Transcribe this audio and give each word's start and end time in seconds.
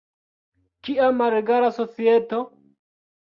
Kia 0.87 1.09
malegala 1.17 1.69
societo! 1.77 2.41